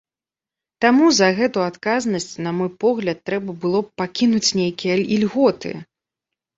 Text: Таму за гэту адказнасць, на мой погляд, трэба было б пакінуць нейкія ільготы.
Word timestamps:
Таму 0.85 1.05
за 1.17 1.27
гэту 1.39 1.59
адказнасць, 1.71 2.27
на 2.47 2.55
мой 2.61 2.73
погляд, 2.87 3.17
трэба 3.31 3.51
было 3.65 3.79
б 3.85 3.97
пакінуць 4.03 4.45
нейкія 4.65 5.01
ільготы. 5.17 5.71